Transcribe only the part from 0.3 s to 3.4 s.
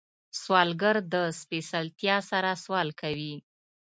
سوالګر له سپېڅلتیا سره سوال کوي